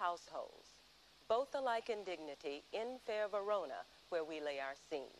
[0.00, 0.80] households,
[1.28, 5.14] both alike in dignity, in fair Verona, where we lay our scene.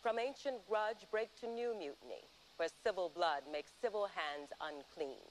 [0.00, 2.22] From ancient grudge break to new mutiny,
[2.56, 5.26] where civil blood makes civil hands unclean.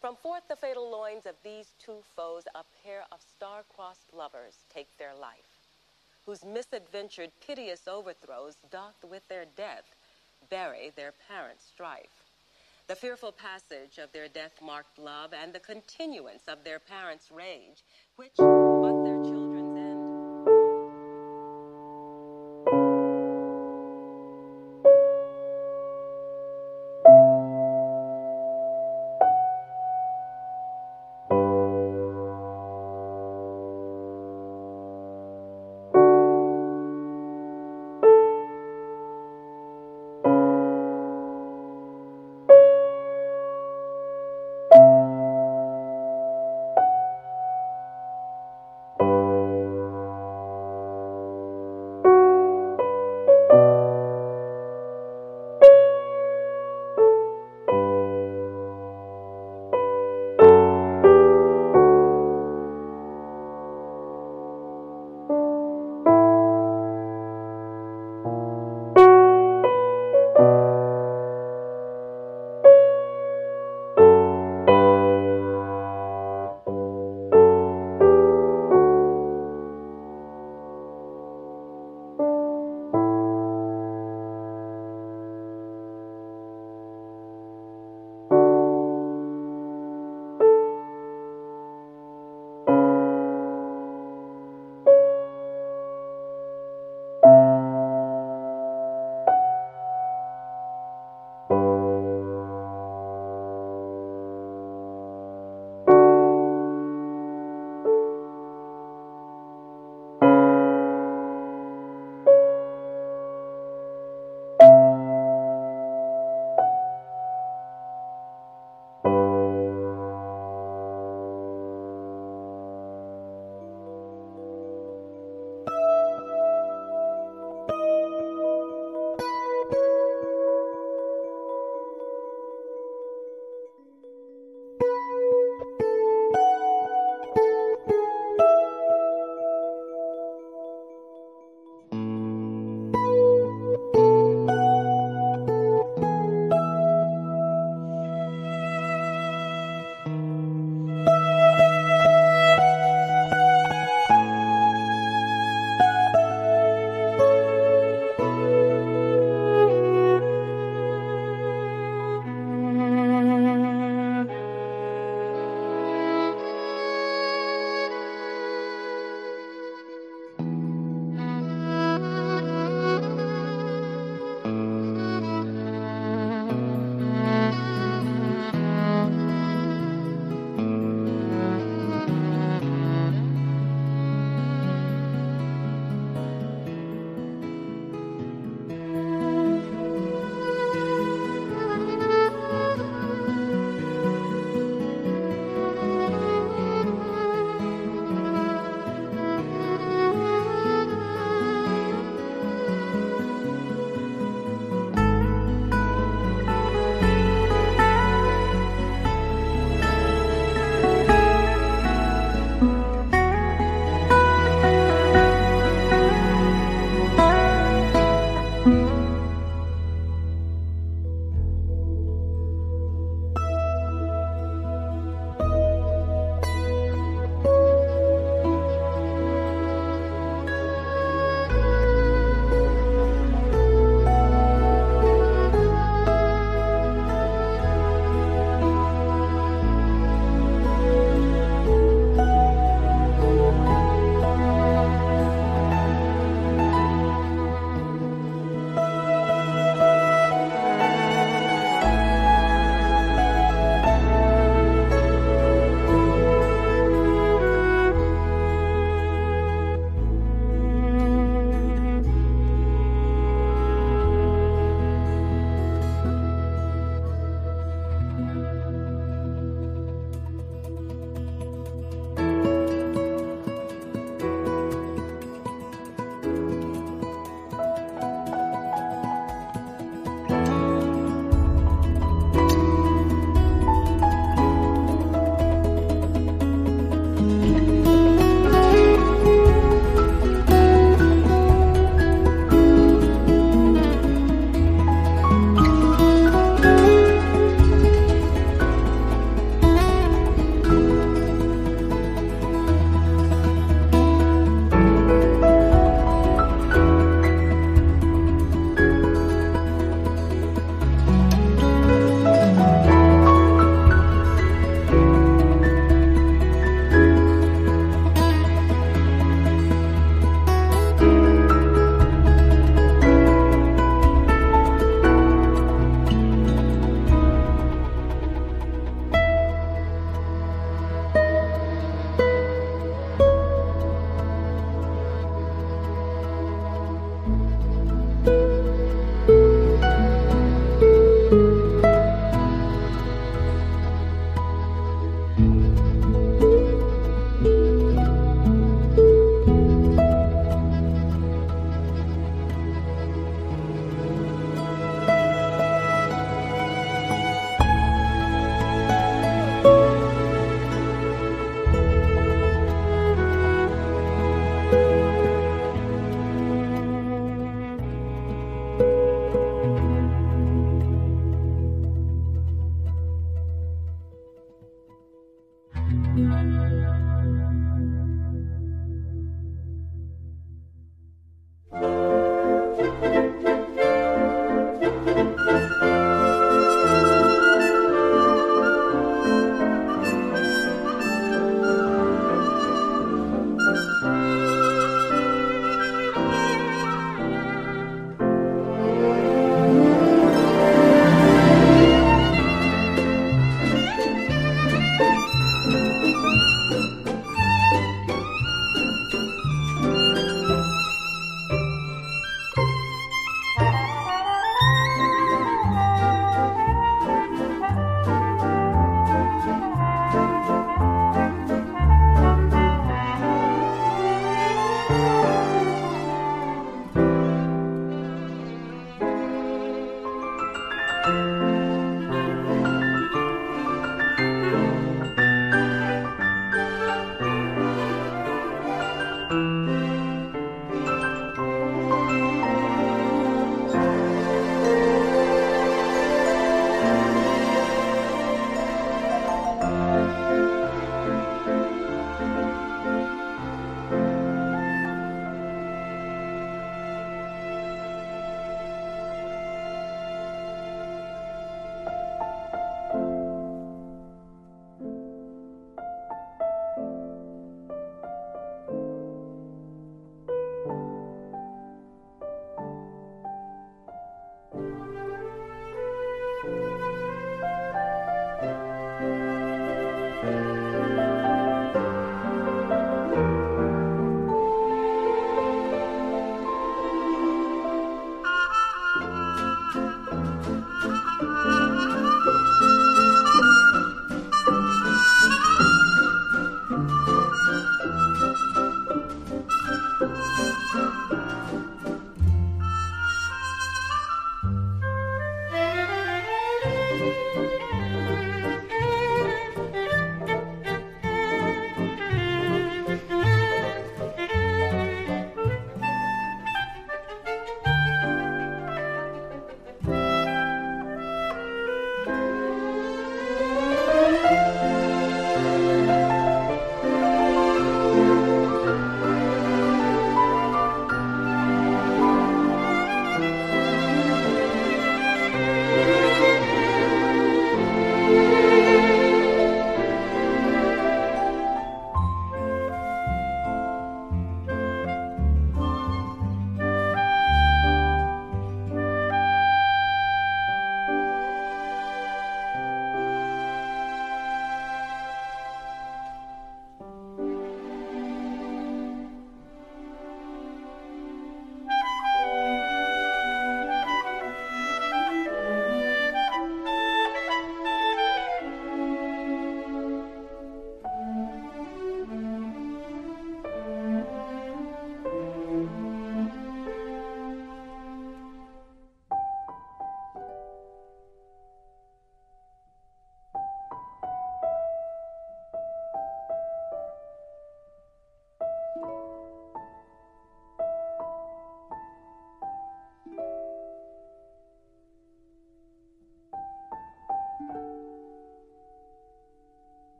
[0.00, 4.88] From forth the fatal loins of these two foes, a pair of star-crossed lovers take
[4.98, 5.66] their life,
[6.24, 9.96] whose misadventured piteous overthrows doth with their death
[10.48, 12.25] bury their parents' strife.
[12.88, 17.82] The fearful passage of their death-marked love and the continuance of their parents' rage,
[18.16, 18.38] which
[18.80, 19.15] but their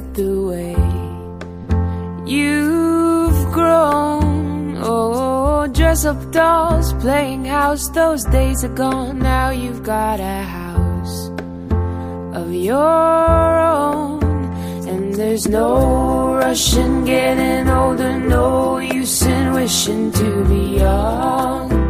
[0.00, 0.76] the way
[2.26, 4.76] you've grown.
[4.78, 9.18] Oh, dress up dolls, playing house, those days are gone.
[9.18, 11.30] Now you've got a house
[12.34, 14.22] of your own.
[14.88, 21.85] And there's no rush in getting older, no use in wishing to be young.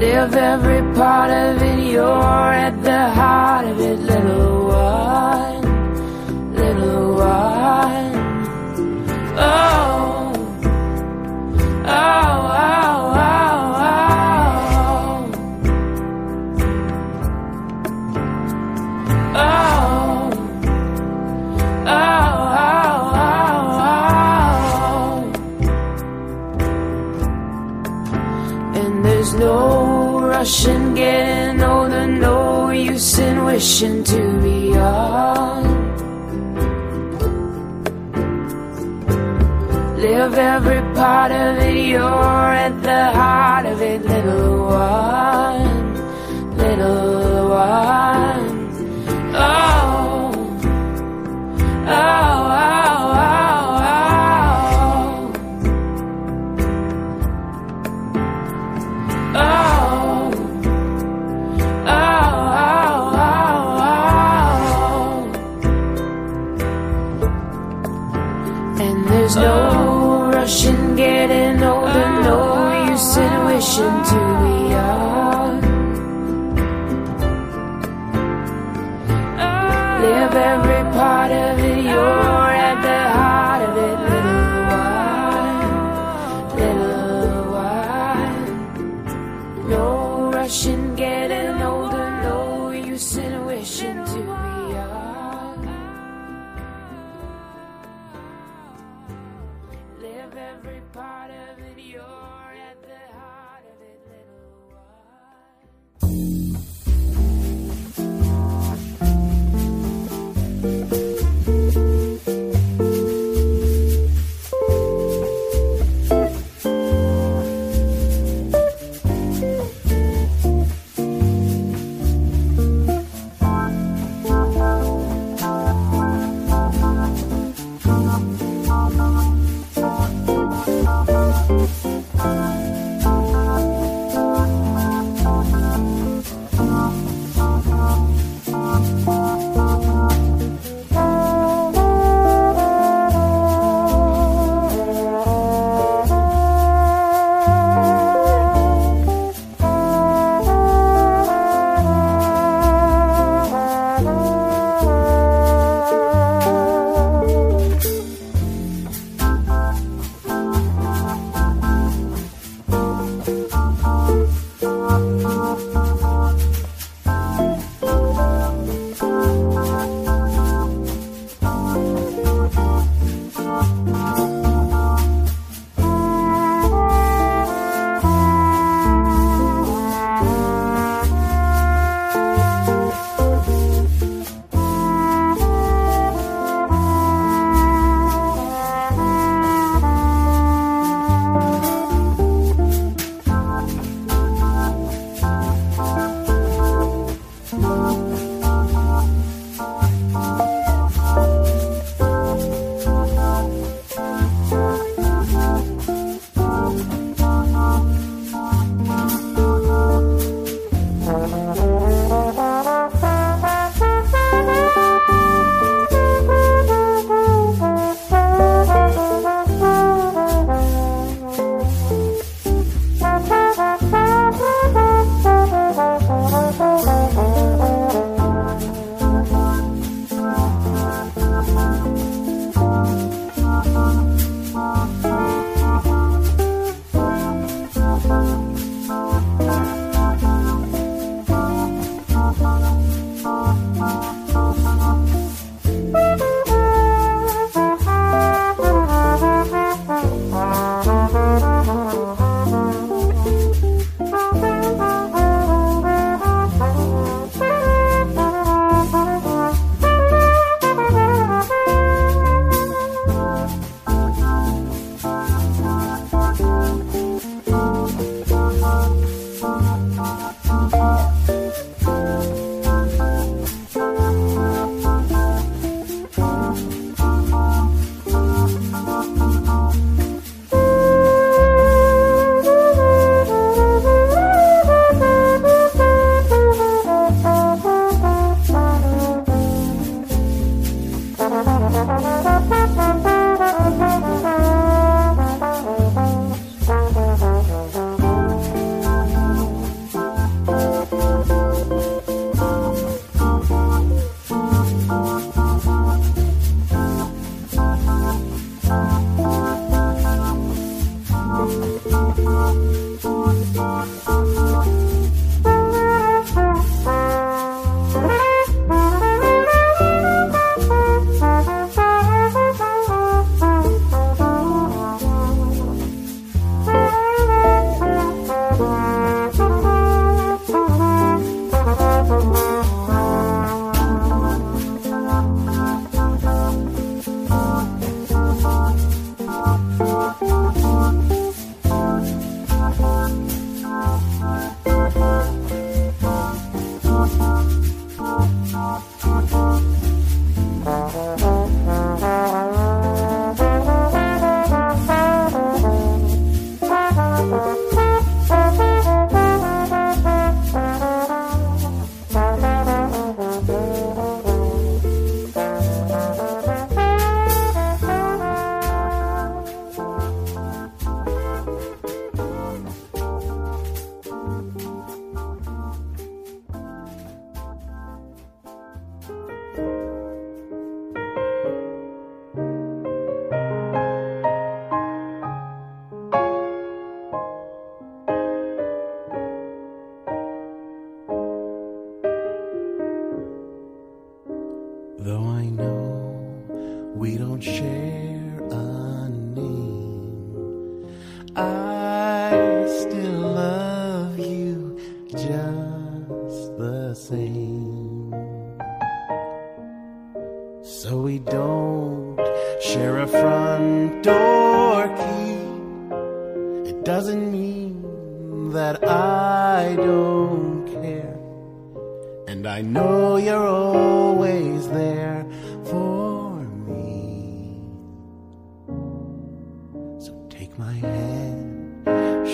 [0.00, 8.14] Live every part of it, you're at the heart of it, little one, little one.
[9.36, 10.32] Oh,
[11.84, 13.80] oh, oh, oh, oh.
[19.36, 20.30] Oh,
[21.86, 22.34] oh,
[22.66, 23.84] oh, oh, oh.
[28.74, 29.89] And there's no
[30.40, 35.64] rush in getting older, no use in wishing to be young.
[40.04, 45.94] Live every part of it, you're at the heart of it, little one,
[46.56, 48.48] little one.
[49.34, 50.32] Oh,
[51.86, 52.99] oh, oh,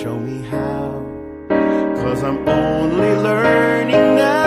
[0.06, 1.02] show me how.
[2.00, 4.45] Cause I'm only learning now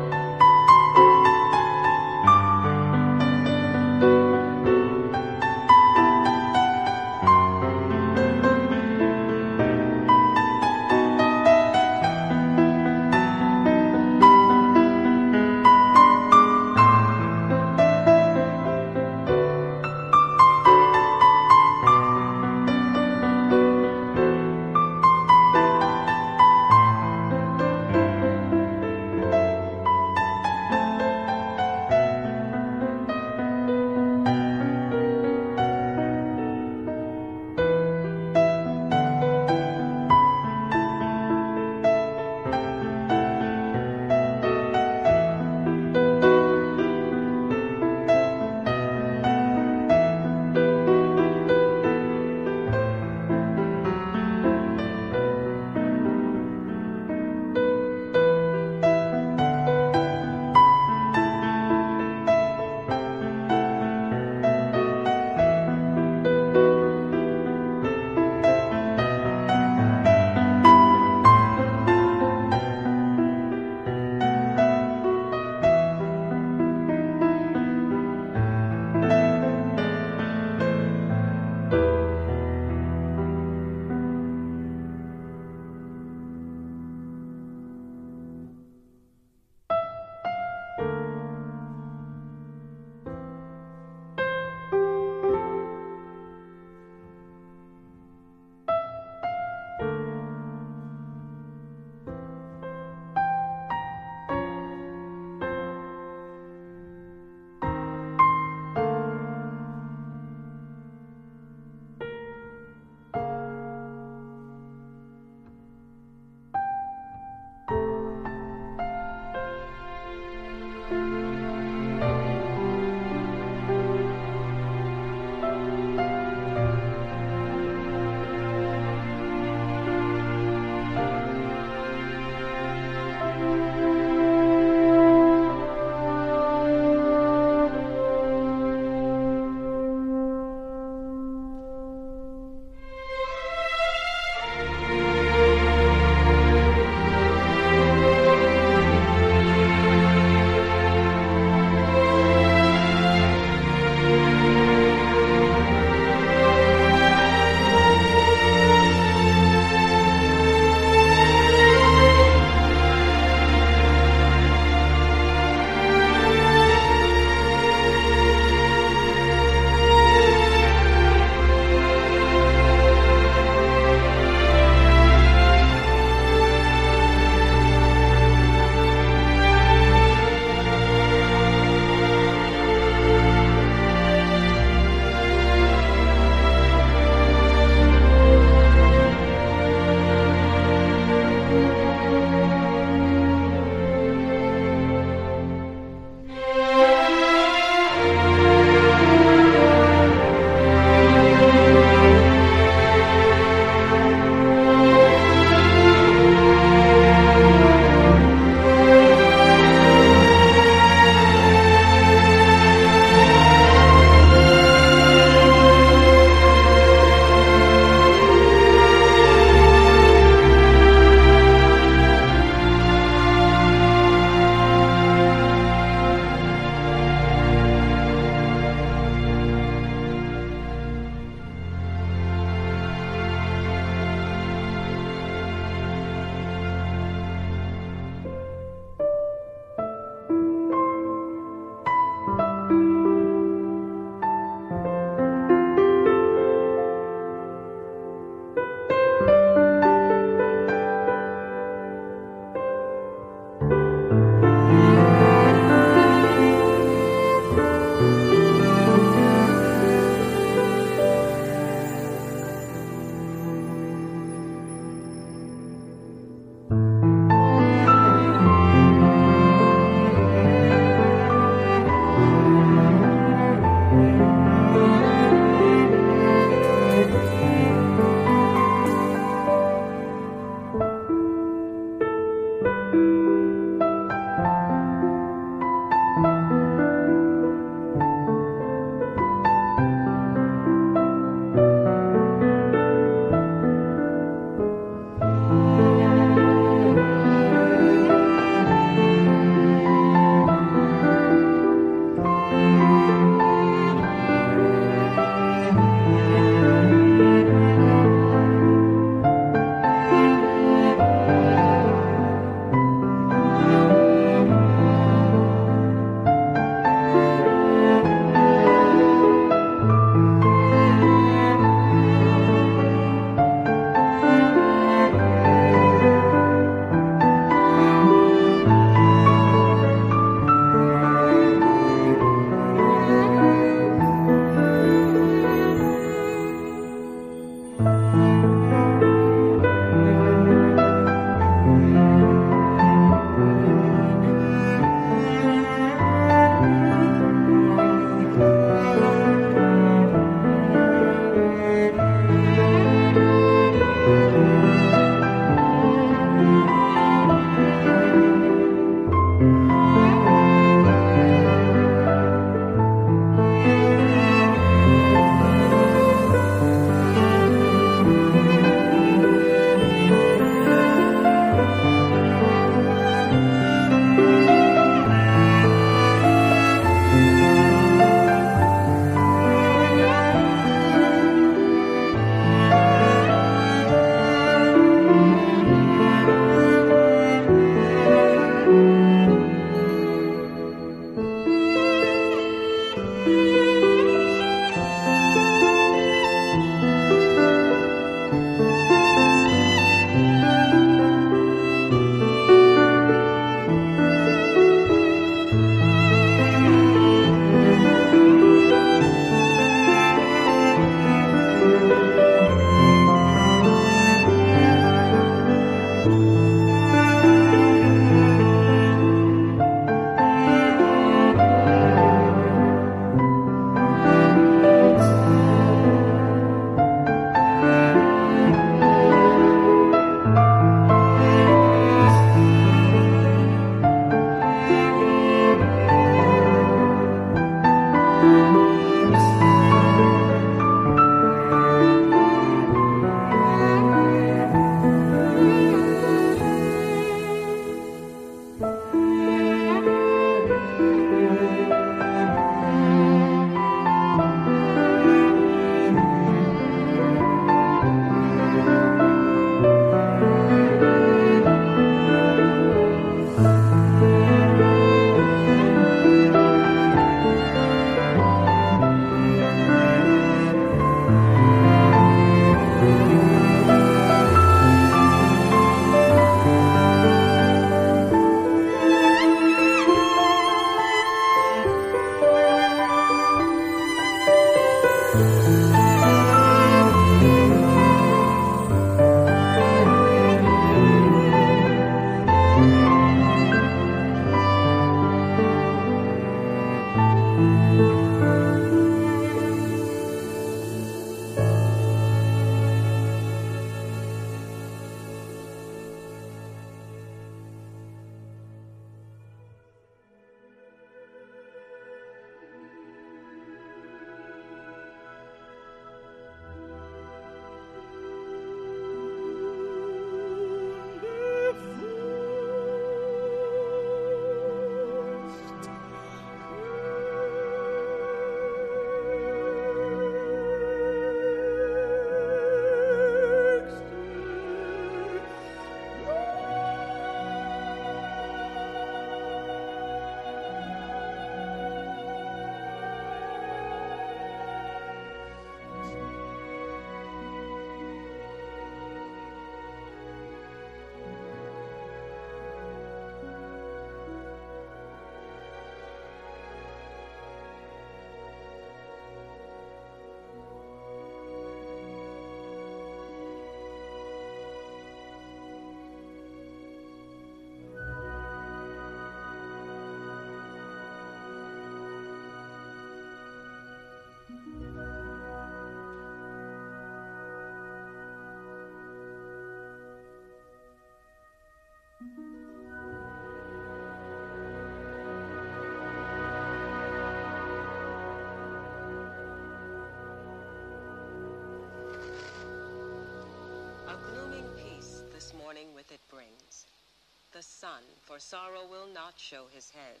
[597.32, 600.00] The sun, for sorrow will not show his head.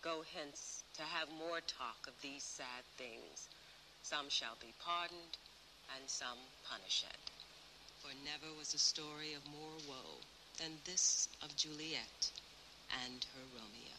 [0.00, 3.48] Go hence to have more talk of these sad things.
[4.02, 5.36] Some shall be pardoned,
[5.94, 7.04] and some punished.
[8.00, 10.16] For never was a story of more woe
[10.56, 12.30] than this of Juliet
[13.04, 13.89] and her Romeo.